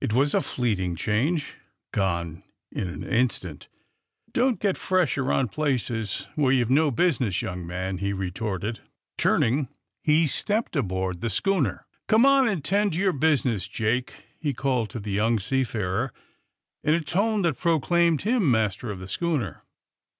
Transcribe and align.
It 0.00 0.12
was 0.12 0.32
a 0.32 0.40
fleeting 0.40 0.94
change, 0.94 1.56
gone 1.90 2.44
in 2.70 2.86
an 2.86 3.02
instant. 3.02 3.66
''Don't 4.32 4.60
get 4.60 4.76
fresh 4.76 5.18
around 5.18 5.50
places 5.50 6.28
where 6.36 6.52
you've 6.52 6.70
no 6.70 6.92
business, 6.92 7.42
young 7.42 7.66
man," 7.66 7.98
he 7.98 8.12
retorted. 8.12 8.78
Turn 9.18 9.42
ing, 9.42 9.68
he 10.04 10.28
stepped 10.28 10.76
aboard 10.76 11.20
the 11.20 11.28
schooner. 11.30 11.84
''Come 12.06 12.24
on 12.24 12.46
and 12.46 12.64
'tend 12.64 12.92
to 12.92 13.00
your 13.00 13.12
business, 13.12 13.66
Jake, 13.66 14.12
''he 14.38 14.54
called 14.54 14.88
to 14.90 15.00
the 15.00 15.10
young 15.10 15.40
seafarer, 15.40 16.12
in 16.84 16.94
a 16.94 17.00
tone 17.00 17.42
that 17.42 17.58
proclaimed 17.58 18.22
him 18.22 18.48
master 18.48 18.92
of 18.92 19.00
the 19.00 19.08
schooner. 19.08 19.64